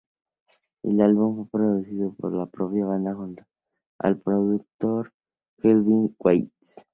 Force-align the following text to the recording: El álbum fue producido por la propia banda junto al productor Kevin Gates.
El 0.81 0.99
álbum 0.99 1.35
fue 1.45 1.59
producido 1.59 2.11
por 2.15 2.33
la 2.33 2.47
propia 2.47 2.85
banda 2.87 3.13
junto 3.13 3.43
al 3.99 4.19
productor 4.19 5.13
Kevin 5.59 6.15
Gates. 6.17 6.87